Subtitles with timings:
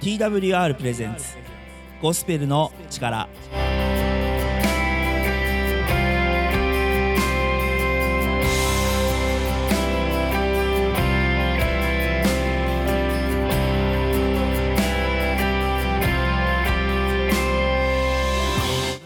[0.00, 1.36] TWR プレゼンツ
[2.00, 3.28] ゴスペルの力。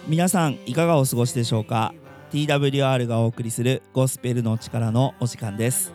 [0.06, 1.92] 皆さんいかがお過ごしでしょうか
[2.30, 5.92] ？TWR がお送りするゴスペルの力のお時間です。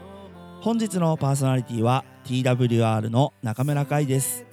[0.59, 4.48] 本日のパーソナリティは TWR の中村海です。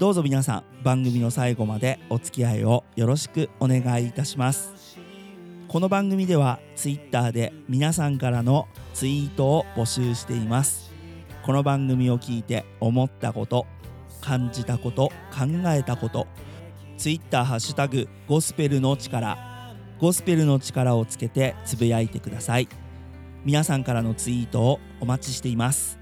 [0.00, 4.96] どうぞ皆さん番組の最後までお付き合いをよろしくお願いいたします。
[5.68, 10.90] この番組では Twitter で皆さんからのツイートを募集しています。
[11.42, 13.66] この番組を聞いて思ったこと
[14.22, 16.26] 感じたこと考えたこと
[16.96, 19.36] ツイッターハッシュタグゴスペルの力
[20.00, 22.68] ゴスペルの力をつけてつぶやいてください。
[23.44, 25.98] 皆さんからのツイートをお待ちしています。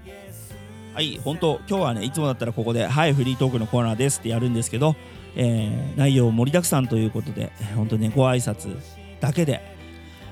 [0.99, 4.97] はい本当今日はねいつもだったらここで「はいフリートークのコーナーです」ってやるんですけど、
[5.33, 8.77] えー、内容盛りだくさんということで本当ねご挨拶
[9.21, 9.61] だけで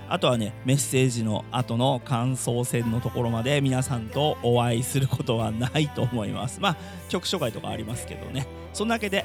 [0.10, 6.60] あとはねメッセージの後の感想戦のところまで皆さんとお会いすることはないと思います。
[6.60, 8.46] まあ曲紹介とかありますけどね。
[8.74, 9.24] そんなわけで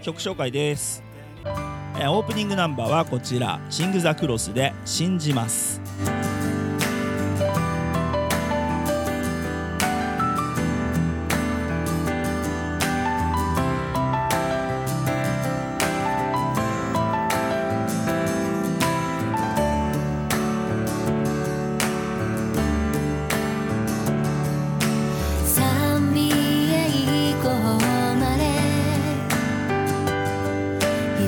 [0.00, 1.02] 曲紹介です、
[1.98, 5.80] えー、オープニングナンバーはこちら「シング・ザ・クロス」で「信じます」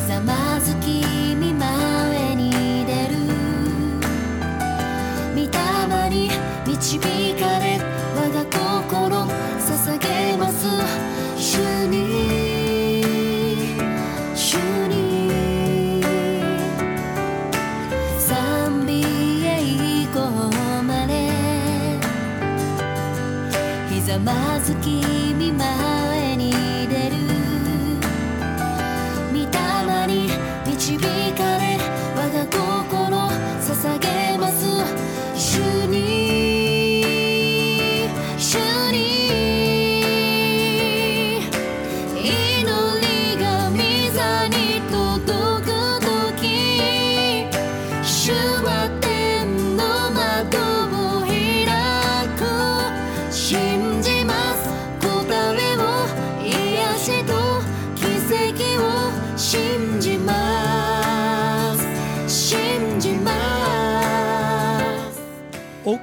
[0.01, 1.26] ざまずき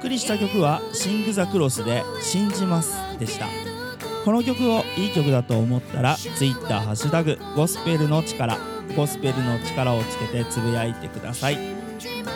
[0.04, 3.46] 送りした曲はシング・ザ・クロスで「信じます」でした。
[4.22, 8.58] この曲をいい曲だと思ったら Twitter ハッタグゴスペルの力
[8.94, 11.58] ゴスペルの力をつけてつぶやいてください。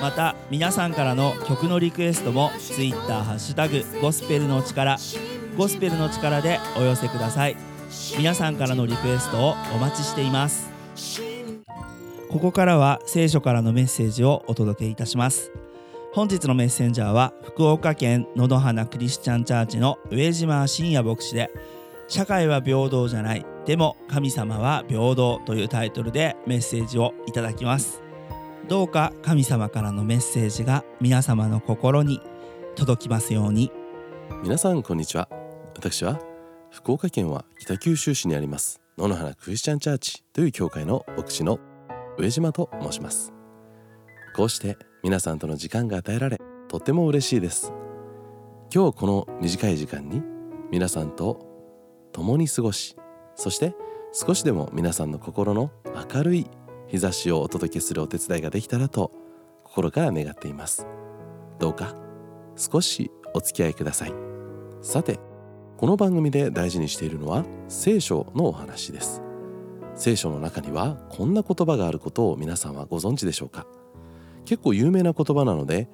[0.00, 4.96] また皆さんからの曲のリクエストも Twitter ハッタグゴスペルの力
[5.58, 7.56] ゴスペルの力でお寄せください。
[8.16, 10.70] 皆さんからのリクエストをお待ちしています。
[12.30, 15.50] ここからは聖書からのメッセージをお届けいたします。
[16.18, 21.48] 本日のメッセンジャーは福岡県野々花クリスチャンチャーチの上島信也牧師で
[22.08, 23.46] 社会は平等じゃない。
[23.66, 28.02] でも神様は平等というタイトルでメッセージをいただきます。
[28.66, 32.20] どうか神様からのメッセージが皆様の心に
[32.74, 33.70] 届きますように。
[34.42, 35.28] 皆さんこんにちは。
[35.76, 36.18] 私は
[36.72, 38.80] 福岡県は北九州市にあります。
[38.98, 41.60] 野々花クリスチャンチャーチという教会の牧師の
[42.18, 43.32] 上島と申します。
[44.34, 47.72] こうして皆さんとの時間が与えられとても嬉しいです。
[48.74, 50.22] 今日この短い時間に
[50.72, 51.46] 皆さんと
[52.12, 52.96] 共に過ごし
[53.36, 53.74] そして
[54.12, 55.70] 少しでも皆さんの心の
[56.12, 56.46] 明るい
[56.88, 59.12] 日差しをお届けするお手伝いができたらと
[59.62, 60.86] 心から願っています。
[61.60, 61.94] どうか
[62.56, 64.12] 少しお付き合いください。
[64.82, 65.20] さて
[65.76, 69.22] この番組で大事にしているのは聖書のお話です。
[69.94, 73.64] 聖書の中にはこんな言葉があることを皆さんはご存知でしょうか？
[74.48, 75.90] 結構有名な言葉なので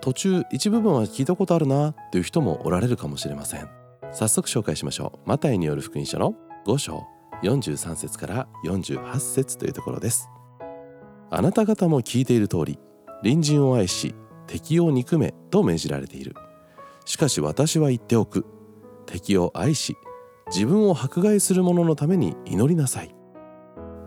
[0.00, 3.68] 途中一部分は聞いたことあるなという人もおられるかもしれません。
[4.12, 5.28] 早速紹介しましょう。
[5.28, 6.34] マタイによる福音書の
[6.66, 7.06] 5章
[7.42, 10.30] 43節から48節というところです。
[11.28, 12.78] あなた方も聞いている通り
[13.22, 14.14] 隣人を愛し
[14.46, 16.34] 敵を憎めと命じられている。
[17.04, 18.46] しかし私は言っておく。
[19.04, 19.98] 敵を愛し
[20.46, 23.14] 自分を迫害する者のために祈りなさい。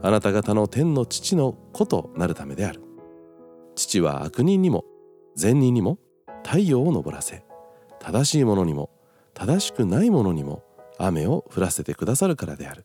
[0.02, 2.83] あなた方の天の父の子となるためである。
[3.76, 4.86] 父は悪人にも
[5.36, 5.98] 善人にも
[6.44, 7.44] 太陽を昇らせ
[8.00, 8.90] 正しい者にも
[9.34, 10.64] 正しくない者にも
[10.98, 12.84] 雨を降らせてくださるからである。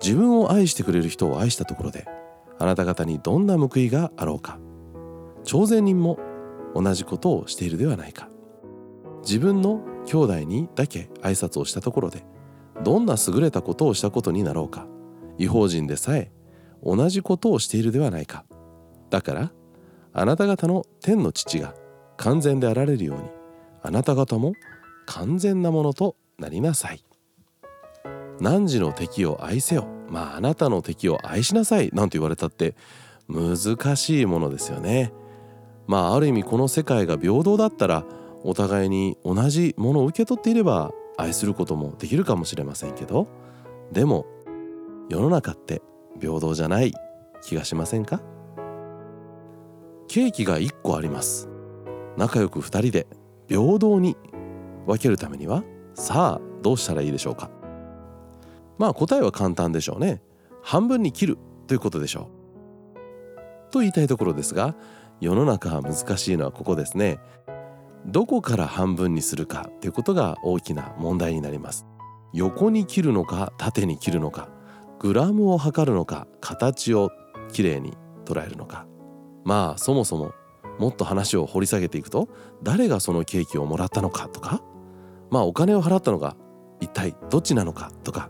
[0.00, 2.06] 自分を愛してくれる人を愛したところで
[2.58, 4.58] あなた方にどんな報いがあろうか。
[5.44, 6.18] 朝鮮人も
[6.74, 8.28] 同じことをしているではないか。
[9.22, 12.24] 自分の兄弟にだけ挨拶をしたところで
[12.84, 14.86] どんな優れたことをしたことになろうか。
[15.38, 16.30] 違法人でさえ
[16.84, 18.44] 同じことをしているではないか。
[19.10, 19.52] だから
[20.12, 21.74] あなた方の天の父が
[22.16, 23.24] 完全であられるように
[23.82, 24.54] あなた方も
[25.06, 27.04] 完全なものとなりなさい。
[28.40, 29.86] 汝の敵を愛せよ。
[30.08, 31.90] まああなたの敵を愛しなさい。
[31.92, 32.74] なんて言われたって
[33.28, 35.12] 難しいものですよね。
[35.86, 38.04] まあある意味この世界が平等だったら
[38.42, 43.28] お互いに同じものを受け取っていれば愛することもできるかもしれませんけど。
[43.92, 44.26] でも
[45.08, 45.80] 世の中って
[46.20, 46.92] 平等じゃない
[47.42, 48.20] 気がしませんか？
[50.08, 51.48] ケーキが1個あります。
[52.16, 53.06] 仲良く2人で
[53.48, 54.16] 平等に
[54.86, 55.62] 分けるためには
[55.94, 57.50] さあどうしたらいいでしょうか。
[58.78, 60.22] まあ答えは簡単でしょうね。
[60.62, 62.30] 半分に切るということでしょ
[63.68, 63.72] う。
[63.72, 64.74] と言いたいところですが
[65.20, 67.18] 世の中は難しいのはここですね。
[68.06, 71.86] どこから半分にするかということが大きな問題になります。
[72.32, 74.48] 横に切るのか縦に切るのか
[74.98, 77.10] グラムを測るのか形を
[77.52, 78.86] きれいに捉えるのか。
[79.46, 80.34] まあそもそも
[80.78, 82.28] もっと話を掘り下げていくと
[82.62, 84.62] 誰がそのケーキをもらったのかとか
[85.30, 86.36] まあお金を払ったのが
[86.80, 88.28] 一体どっちなのかとか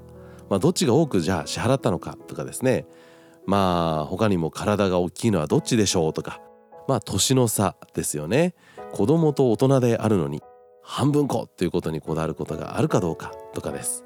[0.48, 2.86] まあ、どっちが多くじゃあ支払ったのかとかですね。
[3.46, 6.40] まあ他にも体が大きいのはどっちでしょうとか
[6.88, 8.54] まあ年の差ですよね。
[8.92, 10.42] 子供と大人であるのに
[10.82, 14.04] 半分こっていうことにこだわることがあるかどうかとかです。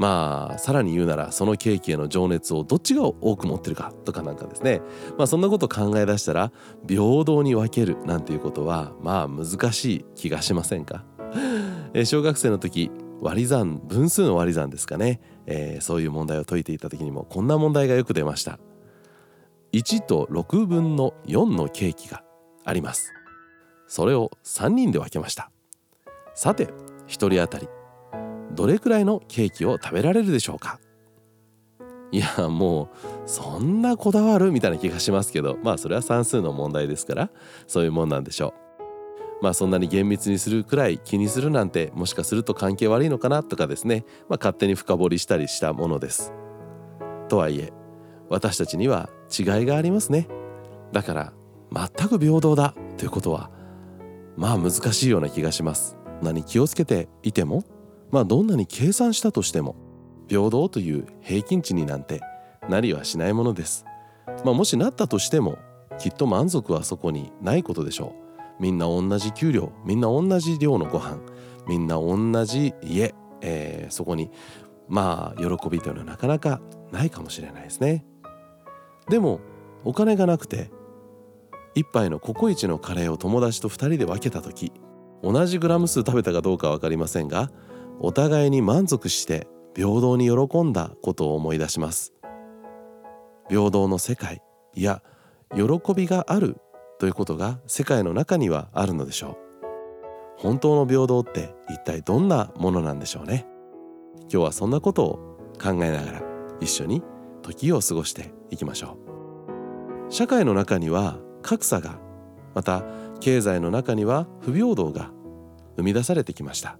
[0.00, 4.80] まあさらに言うならそのケーキへの情熱をどっちが多く持ってるかとかなんかですね。
[5.18, 6.52] まあそんなこと考え出したら
[6.88, 11.04] 平等に分けるなんていうことはまあ難しい気がしませんか？
[11.92, 18.58] え小学生の時割り算分数の割り算ですかね、えー、そういう問題を解いていた時にもこんな問題がよく出ました。
[19.74, 22.24] 1と6分の4のケーキが
[22.64, 23.12] あります。
[23.86, 25.50] それを3人で分けました。
[26.34, 26.68] さて
[27.06, 27.68] 1人当たり。
[28.52, 30.80] どれくらいのケーキを食べられるでしょうか？
[32.12, 32.88] いやもう
[33.26, 37.30] そんなこだわるみたいな気がしますけどまあそれは算数の問題ですから
[37.68, 38.52] そういうもんなんでしょ
[39.40, 46.32] うまあそんなに厳密にするくらい気にするなんてもしかすると関係悪いのかなとかですね、まあ、勝手に深掘りしたりしたものです。
[47.28, 47.72] とはいえ
[48.28, 50.26] 私たちには違いがありますね。
[50.90, 51.32] だから
[51.72, 53.50] 全く平等だということは
[54.36, 55.96] まあ難しいような気がします。
[56.22, 57.64] 何気をつけていても
[58.10, 59.76] まあどんなに計算したとしても
[60.28, 62.20] 平等という平均値になんて
[62.68, 63.84] なりはしないものです。
[64.44, 65.58] まあ、もしなったとしても
[65.98, 68.30] きっと満足はそこにないことでしょう。
[68.60, 71.18] みんな同じ給料みんな同じ量のご飯
[71.66, 74.30] みんな同じ家、えー、そこに
[74.86, 76.60] まあ喜びというのはなかなか
[76.92, 78.04] ないかもしれないですね
[79.08, 79.40] でも
[79.84, 80.70] お金がなくて
[81.74, 84.72] 一杯のココイチのカレーを友達と2人で分けた時
[85.22, 87.50] 同じグラム数食べたかどうかは分かりませんが
[88.02, 92.14] お互いに満足して平等に喜んだことを思い出します。
[93.48, 94.40] 平等の世界
[94.74, 95.02] いや
[95.54, 96.56] 喜びがある
[96.98, 99.36] ということが世界の中にはあるのでしょう。
[100.38, 103.46] 本当の平等って一体どんなものなんでしょうね。
[104.20, 106.22] 今日はそんなことを考えながら
[106.60, 107.02] 一緒に
[107.42, 108.96] 時を過ごしていきましょ
[110.08, 110.12] う。
[110.12, 111.98] 社会の中には格差が
[112.54, 112.82] また
[113.20, 115.10] 経済の中には不平等が
[115.76, 116.78] 生み出されてきました。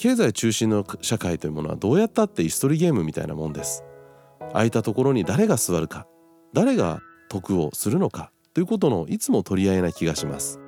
[0.00, 3.84] 経済中心の社会というものはどうやったって椅子取りゲームみたいなもんです。
[4.54, 6.06] 空いたところに誰が座るか
[6.54, 10.58] 誰が得をするのかということのいつも取り合いな気がします。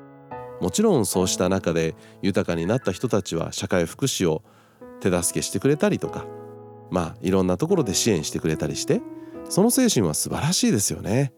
[0.60, 4.42] もちろんそうした中で豊かになった人たちは社会福祉を
[5.00, 6.26] 手助けしてくれたりとか
[6.90, 9.00] まあいろんなところで支援してくれたりして
[9.48, 11.32] その精神は素晴らしいですよね、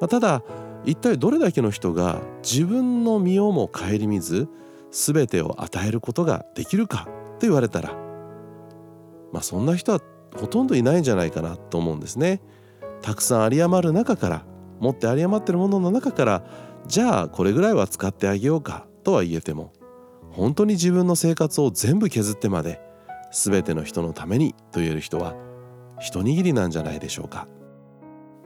[0.00, 0.44] まあ、ただ
[0.84, 4.48] 一体どれだけの人が自分の身をも顧みず
[4.90, 7.94] 全てを与えることができるかと言われたら
[9.32, 10.00] まあそんな人は
[10.36, 12.40] ほとんどいないんじゃないかなと思うんですね。
[13.02, 14.44] たくさん有り余る中から
[14.80, 16.42] 持って有り余ってるものの中から
[16.86, 19.72] じゃあこれぐらいは使ってあげようかとは言えても
[20.30, 22.80] 本当に自分の生活を全部削ってまで
[23.32, 25.34] 全ての人のためにと言える人は
[26.00, 27.48] 一握りなんじゃないでしょうか。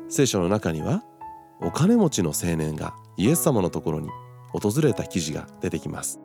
[0.09, 1.03] 聖書の中には
[1.61, 4.09] お金持ちの青年がイエス様のところに
[4.51, 6.21] 訪れた記事が出てきます。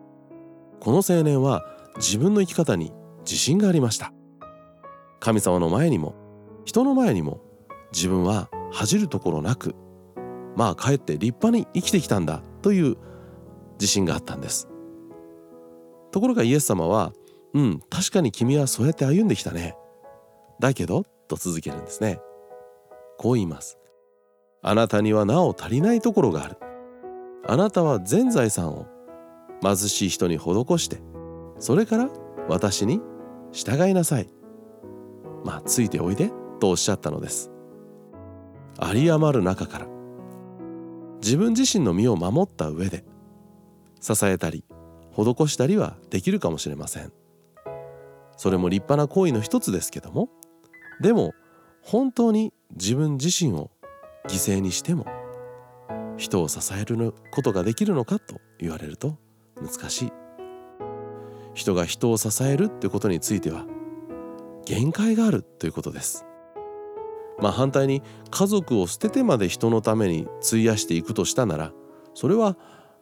[0.80, 1.64] この青年は
[1.96, 4.12] 自分の生き方に自信がありました。
[5.20, 6.14] 神様の前にも
[6.64, 7.40] 人の前にも
[7.92, 9.74] 自分は恥じるところなく
[10.56, 12.96] まあかえって立派に生きてきたんだという
[13.80, 14.68] 自信があったんです。
[16.10, 17.12] ところがイエス様は
[17.54, 19.76] 「うん確かに君はそうやって歩んできたね」
[20.60, 22.20] だけどと続けるんですね。
[23.18, 23.78] こう言います。
[24.62, 26.56] あなたにはなお足りないところがある。
[27.46, 28.86] あなたは全財産を
[29.62, 30.98] 貧しい人に施して
[31.58, 32.08] それから
[32.48, 33.00] 私に
[33.52, 34.28] 従いなさい。
[35.44, 37.50] まあついておいでとおっしゃったのです。
[38.80, 39.86] 有り余る中から
[41.22, 43.04] 自分自身の身を守った上で
[44.00, 44.64] 支えたり
[45.12, 47.12] 施したりはできるかもしれません。
[48.36, 50.28] それも立派な行為の一つですけども
[51.00, 51.32] でも
[51.82, 53.70] 本当に自分自身を
[54.28, 55.06] 犠牲にしても
[56.16, 59.18] 人を支えることができるのかと言われると
[59.60, 60.12] 難しい。
[61.54, 63.66] 人が人を支えるってことについては
[64.64, 66.24] 限界があるということです。
[67.40, 71.72] まあ反対に家族を捨ててまで人のために費やしていくとしたなら
[72.14, 72.56] それは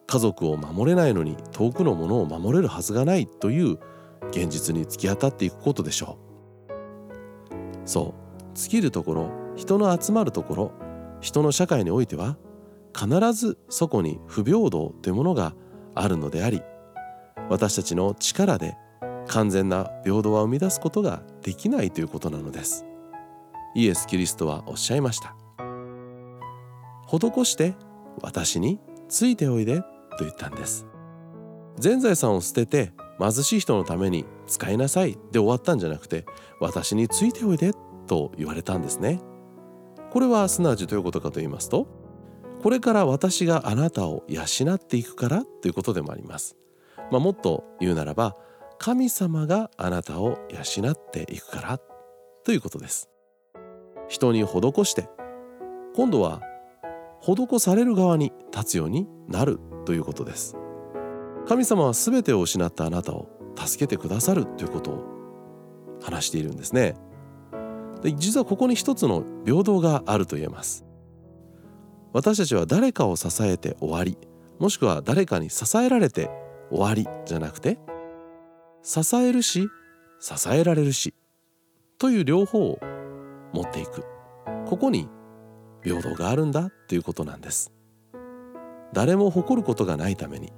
[0.06, 3.78] 家族を守れないのに遠くのものを守れるはずがないという
[4.30, 6.18] 現実に突き当たっていくことでしょ
[6.70, 7.88] う。
[7.88, 8.26] そう。
[8.56, 10.72] 尽きるところ人の集まるところ
[11.20, 12.36] 人の社会においては
[12.96, 15.54] 必ずそこに不平等というものが
[15.96, 16.62] あるのであり
[17.50, 18.76] 私たちの力で
[19.26, 22.84] 完全な平等は生み出すことができないということなのです。
[23.74, 25.36] イエス・キリストはおっしゃいました。
[27.08, 27.74] 施して
[28.22, 29.86] 私についておいでと
[30.20, 30.86] 言ったんです。
[31.78, 36.24] 全財産を捨てて貧しい人のために使いなさいで終わったんじゃなくて
[36.60, 37.72] 私についておいで
[38.06, 39.20] と言われたんですね。
[40.10, 41.86] これはすなわちどういうことかと言いますと
[42.66, 44.42] これから私があなたを養
[44.74, 46.56] っていくからということでもあります、
[47.12, 48.36] まあ、もっと言うならば
[48.76, 51.80] 神様があなたを養っていくから
[52.44, 53.08] ということです。
[54.08, 55.08] 人に施して
[55.94, 56.42] 今度は
[57.20, 60.56] 施される側に立つようになるということです。
[61.46, 65.04] 神様は全てを失ったあなたを助けてくださるということを
[66.02, 66.96] 話しているんですね。
[68.02, 70.85] で実はここに一つの平等があると言えます。
[72.16, 74.16] 私たちは誰かを支えて終わり
[74.58, 76.30] もしくは誰かに支えられて
[76.70, 77.78] 終わりじゃなくて
[78.82, 79.68] 支えるし
[80.18, 81.12] 支えられるし
[81.98, 82.78] という両方を
[83.52, 84.02] 持っていく。
[84.64, 85.10] ここに
[85.82, 87.70] 平等があるんだということなんです。
[88.94, 90.54] 誰も誇ることがないために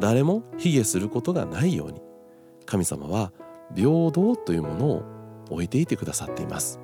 [0.00, 2.02] 誰も卑下することがないように
[2.66, 3.32] 神様は
[3.74, 5.02] 平等というものを
[5.48, 6.78] 置いていてくださっています。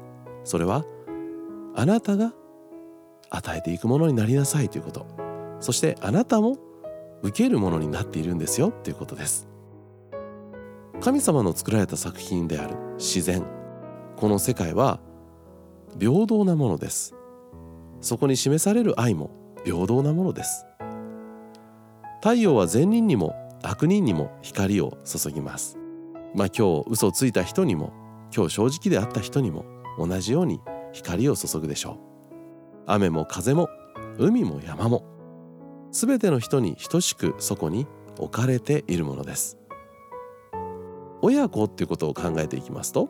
[0.45, 0.87] それは
[1.77, 2.33] あなたが
[3.31, 5.07] 与えていくものになりなさいということ。
[5.61, 6.59] そしてあなたも
[7.23, 8.71] 受けるものになっているんですよ。
[8.71, 9.49] ということです。
[11.01, 13.45] 神様の作られた作品である自然。
[14.17, 15.01] この世界は
[15.99, 17.15] 平等なものです。
[18.01, 19.31] そこに示される愛も
[19.65, 20.67] 平等なものです。
[22.21, 25.79] 太陽は善人にも悪人にも光を注ぎます。
[26.35, 27.93] まあ今日嘘をついた人にも
[28.35, 29.65] 今日正直であった人にも
[29.99, 30.61] 同じように
[30.93, 32.10] 光を注ぐでしょう。
[32.87, 33.69] 雨も風も
[34.19, 35.05] 海も山も
[35.93, 37.87] 全ての人に等しくそこに
[38.19, 39.59] 置かれているものです
[41.23, 43.09] 親子っていうことを考えていきますと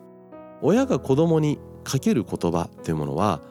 [0.61, 3.41] 親が子供にかける言葉というものは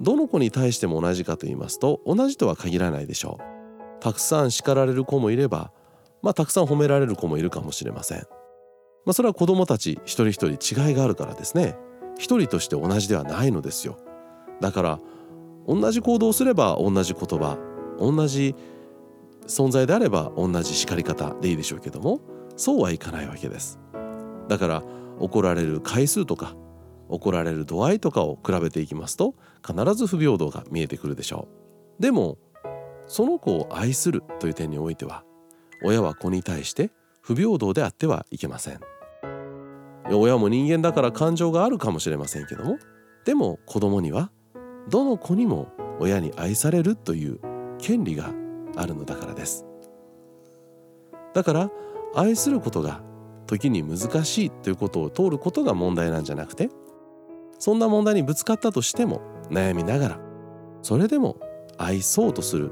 [0.00, 3.58] どの子に対しても同じかと言いますと同じとは限らないでしょう
[4.00, 5.72] たくさん叱られる子もいれば、
[6.22, 8.18] まあ、たくさん褒められる子もいるかもしれません。
[9.04, 11.76] まあ、それは子どもたち一人一人違いがあるからですね
[12.18, 13.96] 一人として同じではないのですよ。
[14.60, 15.00] だから
[15.68, 17.58] 同じ行動をすれば同じ言葉
[18.00, 18.56] 同じ
[19.46, 22.20] 存在であれば同じ叱り方でいいでしょうけども
[22.56, 23.78] そうはいかないわけです。
[24.48, 24.82] だから
[25.20, 26.56] 怒られる回数とか
[27.08, 29.34] 怒られる度合いとかを比べていきますと
[29.66, 31.48] 必ず不平等が見えてくるでしょ
[31.98, 32.02] う。
[32.02, 32.38] でも
[33.06, 35.24] その子を愛するという点においては
[35.82, 36.90] 親は子に対して
[37.22, 38.80] 不平等であってはいけません
[40.10, 42.78] 親も人間だから感情があるかもしれませんけども
[43.24, 44.30] でも子供には
[44.88, 45.68] どの子にも
[46.00, 47.40] 親に愛されるという
[47.78, 48.32] 権利が
[48.76, 49.64] あるのだからです。
[51.34, 51.70] だから
[52.14, 53.02] 愛することが
[53.46, 56.68] 時に難しいということを通ることが問題なんじゃなくて
[57.58, 60.20] そんな問題にぶつかったとしても悩みながら
[60.82, 61.38] それでも
[61.76, 62.70] 愛そうとする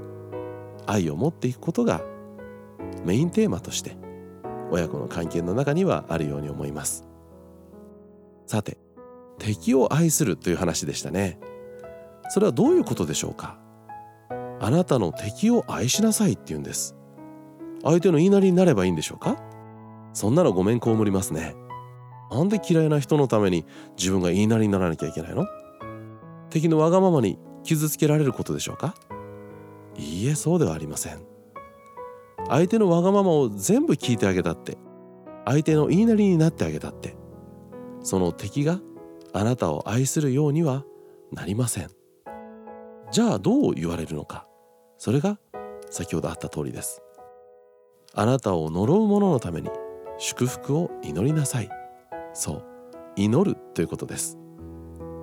[0.86, 2.02] 愛を持っていくことが
[3.04, 3.96] メインテーマとして
[4.70, 7.06] 親子の関係の中にはあるように思います。
[8.46, 8.78] さて
[9.38, 11.38] 敵を愛するという話でしたね。
[12.28, 13.58] それはどういうことでしょうか？
[14.60, 16.96] あなたの敵を愛しなさいって言うんです。
[17.82, 19.36] 相手の言いなりになればいいんでしょうか？
[20.12, 21.54] そんなのごめん被りますね。
[22.30, 23.64] なんで嫌いな人のために
[23.96, 25.46] 自分が言いなりにならなきゃいけないの？
[26.50, 28.94] 敵のわがままに傷つけられることでしょうか？
[29.96, 31.20] いいえそうではありません。
[32.48, 34.78] 相手のわがままを全部聞いてあげたって
[35.44, 37.16] 相手の言いなりになってあげたって
[38.02, 38.78] その敵が
[39.32, 40.84] あなたを愛するようには
[41.32, 41.90] なりません。
[43.12, 44.46] じゃあどう言われるのか。
[44.98, 45.38] それが
[45.90, 47.02] 先ほどあった通りです。
[48.14, 49.70] あなたを呪う者のために
[50.18, 51.70] 祝福を祈りなさい。
[52.32, 52.64] そう
[53.16, 54.38] 祈るということです。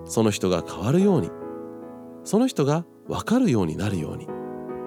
[0.05, 1.29] その人が変わるように。
[2.23, 4.27] その人が分かるようになるように。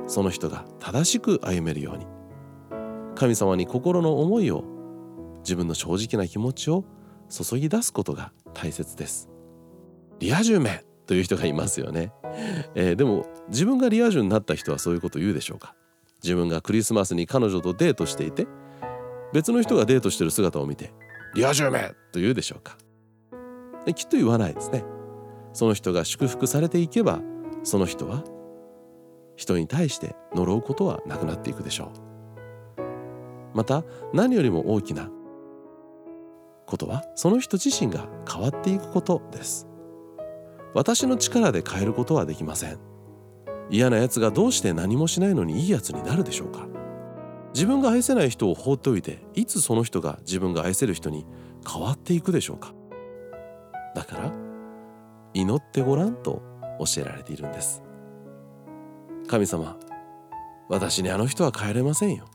[0.07, 2.07] その人が正しく歩めるように。
[3.15, 4.65] 神様に心の思いを
[5.39, 6.85] 自分の正直な気持ちを
[7.29, 9.29] 注ぎ出すことが大切です。
[10.19, 12.13] リア充めという人がいますよね、
[12.75, 15.75] えー、でも自分がリア充になった人はそういうこと言うでしょうか？
[16.23, 18.47] 自分がクリスマスに彼女とデートしていて
[19.33, 20.93] 別の人がデートしてる姿を見て
[21.35, 22.77] リア充めと言うでしょうか？
[23.95, 24.85] きっと言わないですね。
[25.53, 27.21] その人が祝福されていけば
[27.63, 28.25] その人は
[29.37, 31.93] 人に対して呪うことはなくなっていくでしょ
[32.79, 33.53] う。
[33.55, 35.09] また何よりも大きな
[36.67, 39.69] ことはその人自身が変わっていくことです。
[40.77, 42.79] 私の力で変えることはできません。
[43.71, 46.69] 嫌な奴がどうして何もしないのにいい奴になるでしょうか。
[47.55, 51.25] 自分が愛せない人を放っておいていつその人が自分が愛せる人に
[51.67, 52.75] 変わっていくでしょうか。
[53.95, 54.33] だから
[55.33, 56.43] 祈ってごらんと
[56.79, 57.83] 教えられているんです。
[59.29, 59.79] 神様
[60.69, 62.27] 私にあの人は変えれませんよ。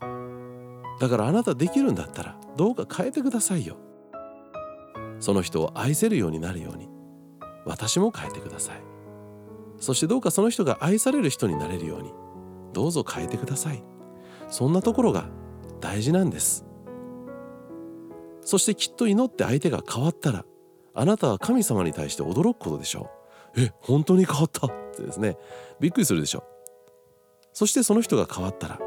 [1.00, 3.78] だからあなたできるんだったらどうか変えてくださいよ。
[5.20, 6.91] その人を愛せるようになるように。
[7.66, 8.82] 私も変えてください。
[9.80, 12.14] そしてどうかその人が愛される人になれるように
[12.74, 13.84] どうぞ変えてください。
[14.50, 15.26] そんなところが
[15.80, 16.66] 大事なんです。
[18.42, 20.46] そしてきっと祈って相手が変わったら
[20.94, 23.10] あなたは神様に対して驚くことでしょ
[23.56, 23.62] う。
[23.62, 24.68] え本当に変わった？
[24.68, 25.38] ってですね。
[25.80, 26.44] びっくりするでしょう。
[27.54, 28.80] そしてその人が変わったら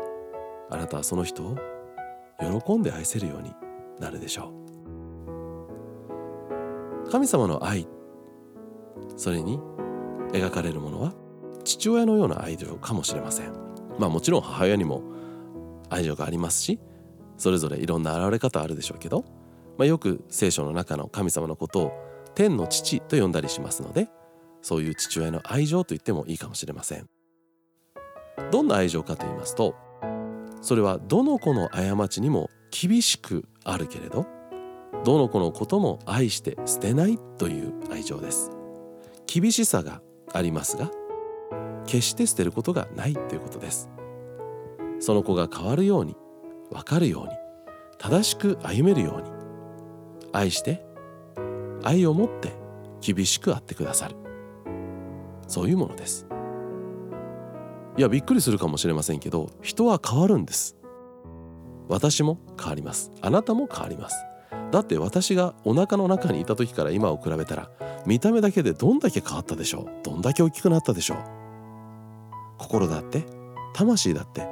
[0.70, 1.56] あなたはその人を
[2.64, 3.52] 喜んで愛せるように
[4.00, 4.52] なるでしょ
[7.06, 7.10] う。
[7.10, 7.86] 神様の愛
[9.16, 9.58] それに
[10.32, 11.14] 描かれるものは
[11.64, 13.52] 父親のような愛情かもしれません。
[13.98, 15.02] まあもちろん母親にも
[15.90, 16.80] 愛情がありますし
[17.36, 19.24] それぞれいろんな現れ方あるでしょうけど、
[19.78, 21.92] まあ、よく聖書の中の神様のことを
[22.34, 24.08] 天の父と呼んだりしますので
[24.62, 27.06] そういう父親の愛情と言ってもいいかもしれません。
[28.50, 29.76] どんな愛情かと言いますと
[30.60, 34.26] それはどの子の過ちにも厳しくあるけれど
[35.04, 38.50] どの子のことも愛して捨てないという愛情です。
[39.26, 40.00] 厳しさが
[40.32, 40.90] ありますが
[41.86, 43.90] 決して捨てることがないということです。
[45.00, 46.16] その子が変わるように
[46.70, 47.32] 分かるように
[47.98, 49.30] 正しく歩めるように
[50.32, 50.84] 愛して
[51.82, 52.52] 愛を持って
[53.00, 54.16] 厳しくあってくださる。
[55.46, 56.26] そういうものです。
[57.96, 60.76] いやびっくりするかもしれませんけど人は変わるんです。
[61.88, 63.12] 私も変わります。
[63.20, 64.16] あなたも変わります。
[64.74, 67.70] だって私がお腹の中にいた時から今を比べたら
[68.06, 69.86] 見た目だけでどんだけ変わったでしょう。
[70.02, 71.18] どんだけ大きくなったでしょう。
[72.58, 73.22] 心だって
[73.72, 74.48] 魂だって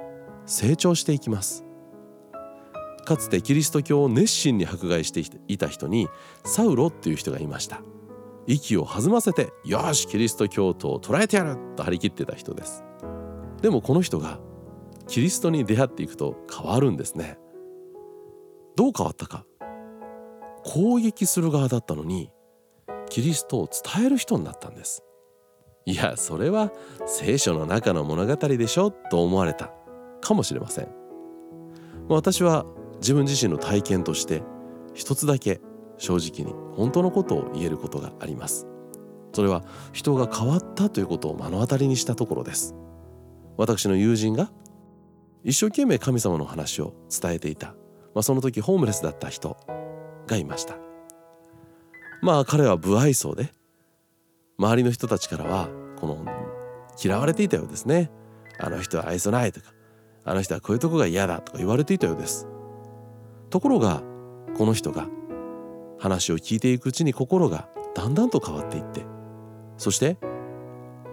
[0.46, 1.64] 成長していきます。
[3.04, 6.06] かつてキリスト教を熱心に迫害していた人に
[6.44, 7.82] サウロっていう人がいました。
[8.46, 12.84] 息を弾ませてよしキリスト教徒を捕らえてやると張り切ってた人です。
[13.60, 14.38] でもこの人が
[15.08, 17.40] キリストに出会っていくと変わるんですね。
[18.76, 19.44] どう変わったか。
[20.64, 22.30] 攻撃する側だったのに
[23.08, 25.02] キリストを伝える人になったんです。
[25.84, 26.72] いやそれは
[27.06, 29.72] 聖書の中の物語でしょと思われた
[30.20, 30.88] かもしれません。
[32.08, 32.64] 私は
[33.00, 34.42] 自分自身の体験として
[34.94, 35.60] 一つだけ
[35.98, 38.66] 正直に本当のことを言えることがあります。
[39.32, 42.74] それは人が変わったということを目の当たりにしたところです。
[43.56, 44.50] 私の友人が
[45.44, 47.68] 一生懸命神様の話を伝えていた、
[48.14, 49.56] まあ、その時ホームレスだった人。
[50.32, 50.76] がいました。
[52.22, 53.52] まあ彼は不愛想で
[54.58, 56.24] 周りの人たちからはこの
[57.02, 58.10] 嫌われていたようですね。
[58.58, 59.72] あの人は愛想ないとか
[60.24, 62.46] あの人はこういうとこが嫌だとか言われていたようです。
[63.50, 64.02] ところが
[64.56, 65.08] この人が
[65.98, 69.04] 話を聞いていくうちに心がだんだんと変わっていって
[69.76, 70.16] そして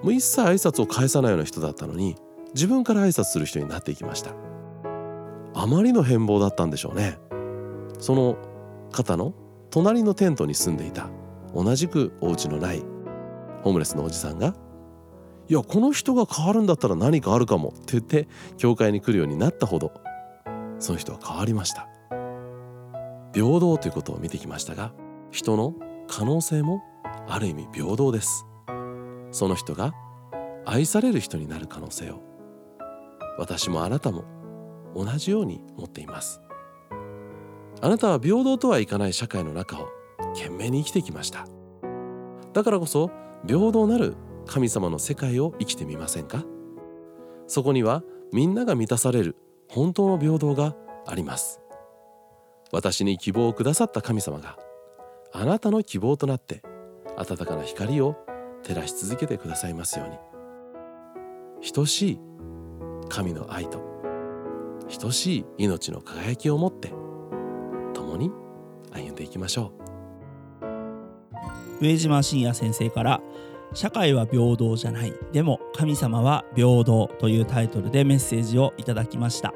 [0.04, 2.16] もう一切挨拶を返さないような人だったのに
[2.54, 4.32] 自分から挨拶する人になっていきました。
[5.54, 7.18] あまりの変貌だったんでしょうね。
[8.00, 8.38] その
[8.92, 9.34] 方の
[9.70, 11.10] 隣のテントに住んでいた。
[11.54, 12.84] 同じくお家のない。
[13.64, 14.56] ホームレスのおじさんが
[15.50, 19.92] 「いやこの人が変わるんだったら何かあるかも」って言って教会に来るようになったほど
[20.80, 21.88] その人は変わりました。
[23.34, 24.92] 平等ということを見てきましたが
[25.32, 25.76] 人の
[26.08, 26.82] 可能性も
[27.28, 28.46] ある意味平等です。
[29.32, 29.94] その人が
[30.66, 32.22] 愛される人になる可能性を
[33.38, 34.24] 私もあなたも
[34.96, 36.42] 同じように持っています。
[37.82, 39.88] あなたは平等とはいかない社会の中を
[40.36, 41.48] 懸命に生きてきました。
[42.54, 43.10] だからこそ
[43.48, 44.16] 平等なる
[44.46, 46.44] 神様の世界を生きてみませんか？
[47.48, 49.36] そこにはみんなが満たされる
[49.70, 50.76] 本当の平等が
[51.08, 51.62] あります。
[52.72, 54.58] 私に希望をくださった神様が
[55.32, 56.62] あなたの希望となって
[57.18, 58.16] 温かな光を
[58.64, 61.72] 照らし続けてくださいますように。
[61.72, 62.20] 等しい
[63.10, 63.82] 神の愛と
[65.00, 66.94] 等しい命の輝きを持って
[68.20, 68.32] に
[68.92, 69.72] 歩んでいきましょ
[71.82, 71.86] う。
[71.86, 73.22] 上島信也先生から
[73.74, 75.14] 「社会は平等じゃない。
[75.32, 79.54] でも神様は平等」というタイトルでメッセージをいただきました。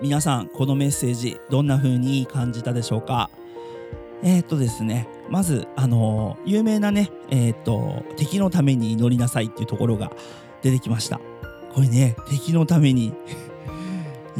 [0.00, 3.28] 皆さんこのメッセージどんな風に感じたでしょうか？
[4.22, 10.12] えー、っとですねまずあの有名なねえー、っと敵のために祈りなさいっていうところが
[10.62, 11.20] 出てきました。
[11.74, 13.12] これね敵のために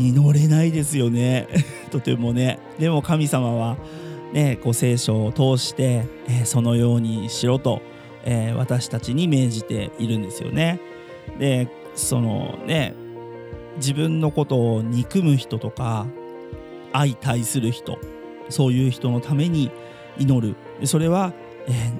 [0.01, 1.47] 祈れないですよね。
[1.93, 2.59] とてもね。
[2.79, 3.77] でも神様は
[4.33, 7.83] ねこう聖書を通して、えー、そのようにしろと、
[8.25, 10.81] えー、私たちに命じているんですよね。
[11.39, 12.95] でそのね
[13.77, 16.07] 自分のことを憎む人とか
[16.93, 17.99] 相対する人
[18.49, 19.71] そういう人のために
[20.19, 20.57] 祈る。
[20.87, 21.35] それは、
[21.69, 21.93] え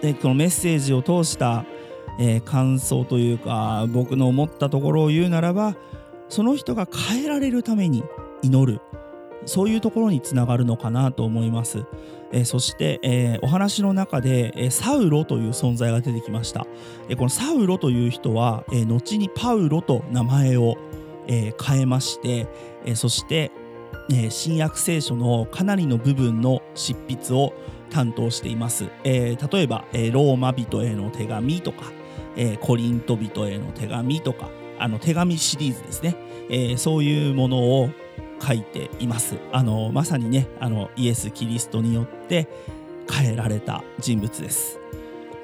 [0.00, 1.64] ー、でこのメッセージを通した、
[2.18, 5.76] えー、感想というか僕の思ったところを言うならば
[6.30, 8.02] その人が変えられるために
[8.42, 8.80] 祈る
[9.46, 11.84] そういうところにつながるのかなと思います。
[12.32, 16.66] えー、そして、えー、お話の中で、えー、サウロという存在が出てきました。
[17.08, 20.76] えこのサウロという人は、え後にパウロと名前を、
[21.26, 22.46] え変えまして、
[22.84, 23.50] えそして、
[24.12, 27.52] え新約聖書のかなりの部分の執筆を
[27.90, 28.86] 担当しています。
[29.04, 31.90] え例えば、えローマ人への手紙とか、
[32.36, 34.48] えコリント人への手紙とか
[34.80, 36.16] あの手紙シリーズですね、
[36.48, 37.90] えそういうものを
[38.42, 39.36] 書いています。
[39.52, 42.48] あのまさにねあのイエス・キリストによって
[43.10, 44.80] 変えられた人物です。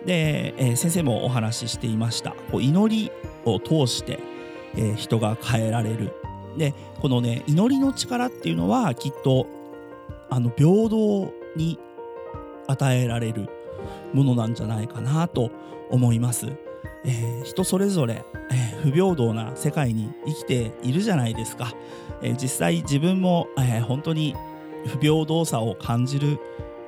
[0.06, 2.30] で、えー、先生もお話ししていました。
[2.50, 3.12] こう祈り
[3.44, 4.20] を通して、
[4.74, 6.12] えー、人が変えられる。
[6.56, 9.46] でこのね祈りの力っていうのはきっと
[10.30, 11.78] あの平等に
[12.66, 13.48] 与えられる
[14.14, 15.50] ものなんじゃないかなと
[15.90, 16.46] 思います。
[17.04, 21.74] えー、人それぞれ、え、不平等な世界に生きているじゃないですか。
[22.22, 24.36] えー、実際自分も、え本当に
[24.86, 26.38] 不平等さを感じる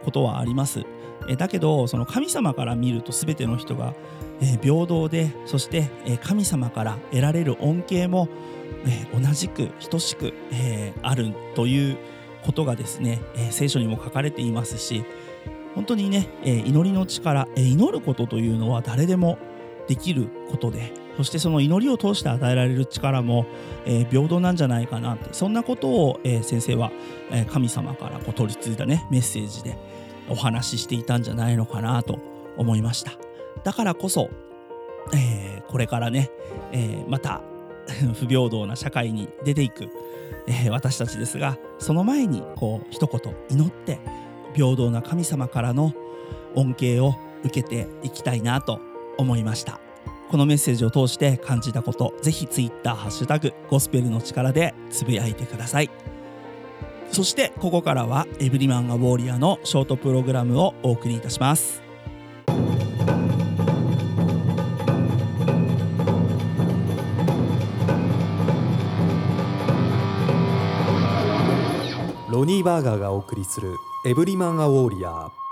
[0.05, 0.85] ことはあります。
[1.29, 3.95] えだけどその神様から見ると全ての人が、
[4.41, 8.29] え平等でそして、え神様から得られる恩恵も、
[8.87, 11.97] え同じく等しく、えあるという
[12.45, 15.05] ことがですね、え聖書にも書かれていますし
[15.75, 19.37] 本当にね、え祈りの力、え祈ることというのは誰でも
[19.89, 23.45] できることでそしてその祈りを通して与えられる力も、
[23.85, 25.31] えー、平等なんじゃないかなって。
[25.33, 26.93] そんなことを、えー、先生は、
[27.33, 29.77] えー、神様からこう取り継いだねメッセージで
[30.29, 32.21] お話ししていたんじゃないのかなと
[32.57, 33.19] 思いました。
[33.65, 34.31] だからこそ、
[35.13, 36.31] えこれからね、
[36.71, 37.41] えまた
[38.15, 39.89] 不平等な社会に出ていく、
[40.47, 43.99] え私たちですがその前にこう一言祈って
[44.55, 45.93] 平等な神様からの
[46.55, 48.81] 恩恵を受けていきたいなと
[49.19, 49.81] 思いました。
[50.31, 55.91] このメッセージを通して感じたことぜひ Twitter ハッシュタグゴスペルの力でつぶやいてください。
[57.11, 61.83] そしてここからはエブリマンがウォーリアのショートプログラムをお送りいたします。
[72.31, 75.09] ロニー・バーガーがお送りするエブリマン・ア・ウォーリア。
[75.09, 75.48] ー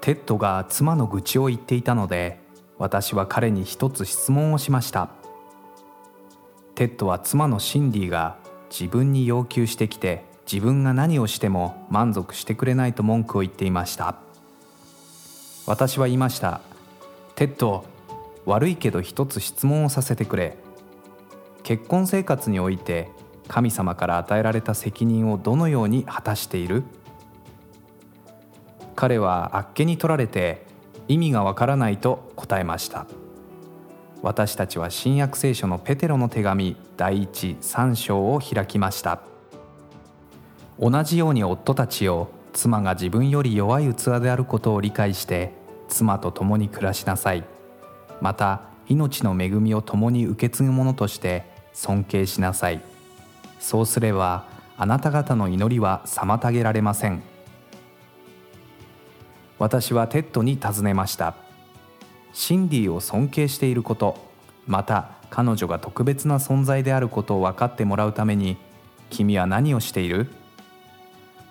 [0.00, 2.40] テッドが妻の愚痴を言っていたので
[2.78, 5.10] 私は彼に一つ質問をしました。
[6.74, 8.38] テッドは妻のシンディが
[8.70, 14.16] 自分に要求してきて自分が何をしても満足してくれないと文句を言っていました。
[15.66, 16.62] 私は言いました。
[17.34, 17.84] テッド
[18.46, 20.56] 悪いけど一つ質問をさせてくれ。
[21.62, 23.10] 結婚生活において
[23.48, 26.84] 神様から与えられた責任をどのように果たしている？
[29.00, 30.66] 彼はあっけに取られて
[31.08, 33.06] 意味がわからないと答えました。
[34.20, 39.22] 私たちは新約聖書のペテロの手紙第一3章を開きました。
[40.78, 45.54] 同じように夫たちを妻が自分より弱い器であることを理解して
[45.88, 47.42] 妻と共に暮らしなさい。
[48.20, 52.82] また命の恵みを共に受け継ぐ者として尊敬しなさい。
[53.60, 54.44] そうすれば
[54.76, 57.29] あなた方の祈りは妨げられません。
[59.60, 61.34] 私はテッドに尋ねました。
[62.32, 64.16] シンディを尊敬していること
[64.66, 68.56] また彼女が特別な存在であることを分かってもらうために
[69.10, 70.30] 君は何をしている？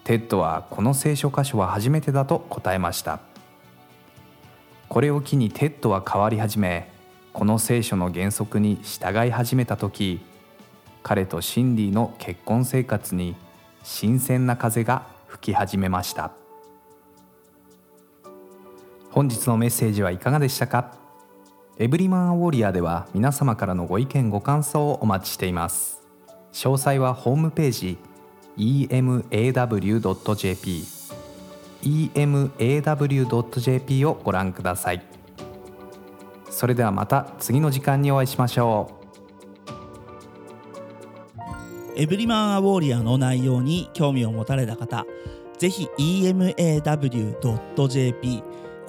[0.06, 3.20] テッドはこの聖書箇所は初めてだと答えました。
[4.88, 6.92] これを機にテッドは変わり始め
[7.32, 10.20] この聖書の原則に従い始めた時
[11.04, 13.36] 彼とシンディの結婚生活に
[13.84, 16.32] 新鮮な風が吹き始めました。
[19.12, 20.96] 本日のメッセージはいかがでしたか？
[21.78, 26.02] エブリマンウォリアでは皆様からのご意見ご感想をお待ちしています。
[26.54, 27.98] 詳細はホームページ
[28.58, 29.30] emaw.jp
[32.14, 35.02] emaw.jp をご覧ください。
[36.50, 39.00] それではまた次の時間にお会いしましょう。
[41.96, 45.06] エブリマンアウォーリアの内容に興味を持たれた方
[45.58, 46.84] ぜひ emaw.jp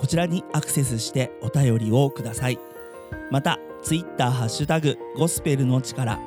[0.00, 2.58] こちらにアクセスしてお便りをください。
[3.30, 6.18] またツイッターハッシュタグゴスペルの力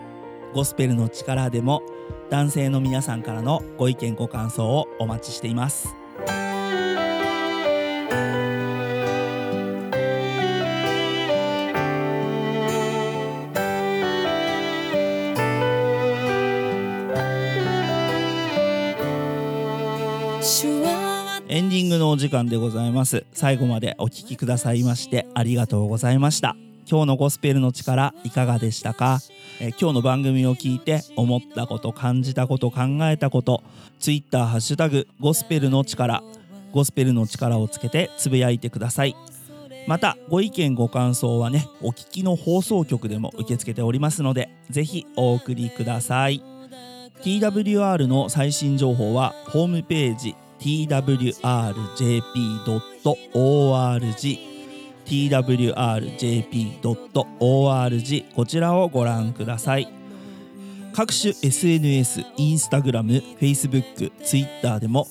[0.54, 1.82] ゴスペルの力でも
[2.30, 6.03] 男性の皆さんからのご意見ご感想をお待ちしています。
[22.14, 23.26] お時間でございます。
[23.34, 26.56] 最後までお聞きくださいましてありがとうございました。
[26.88, 29.18] 今日のゴスペルの力いかがでしたか？
[29.60, 33.64] え今日の番組を聞いて思ったこと感じたこと考えたこと
[34.00, 36.22] ツイッターハッシュタグゴスペルの力
[36.72, 39.16] ゴスペルの力をつけてつぶやいてください。
[39.88, 46.44] またご意見ご感想はねお聞きの放送局でも受け付けておりますのでぜひお送りください。
[47.24, 51.84] TWR の最新情報はホームページ twrjp.org
[55.06, 55.46] twrjp.org
[58.34, 59.92] こちらをご覧ください。
[60.94, 65.08] 各種 SNS、インスタグラム、Facebook、Twitter でも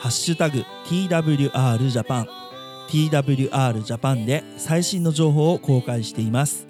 [0.00, 2.26] ハッシュタグ TWRJAPAN
[2.88, 6.66] TWRJAPAN で最新の情報を公開しています。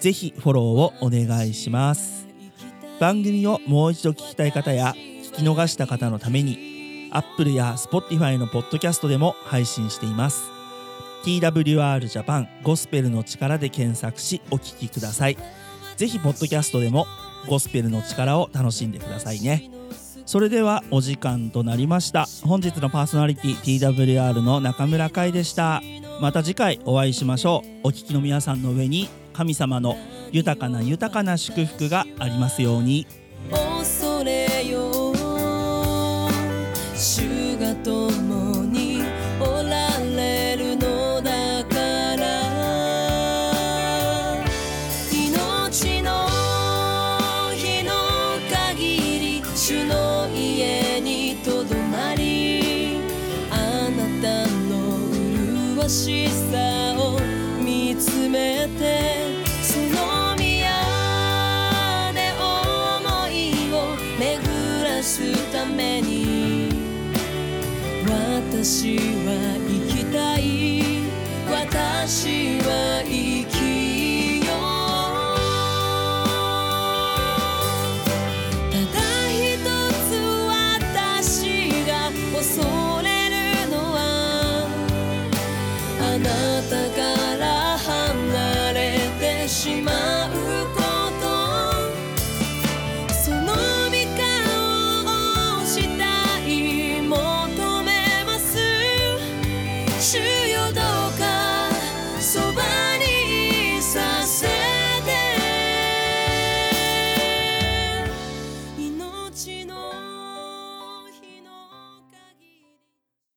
[0.00, 2.26] ぜひフォローをお願いします。
[3.00, 6.67] 番組をもう一度聞きたい方や聞き逃した方のために
[7.10, 10.50] Apple や Spotify のポッドキャストでも配信しています。
[11.24, 15.36] TWR ジャパンゴスペルの力で検索しお聞きください。
[15.96, 17.06] ぜひポッドキャストでも
[17.48, 19.70] ゴスペルの力を楽しんでくださいね。
[20.26, 22.26] それではお時間となりました。
[22.42, 25.82] 本日のパーソナリティ TWR の中村海でした。
[26.20, 27.88] また次回お会いしましょう。
[27.88, 29.96] お聞きの皆さんの上に神様の
[30.32, 33.06] 豊かな豊かな祝福がありますように。
[68.60, 69.17] 私は